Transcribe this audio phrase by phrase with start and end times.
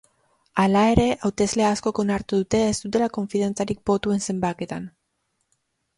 [0.61, 4.93] Hala ere, hautesle askok onartu dute ez dutela konfidantzarik botuen zenbaketan.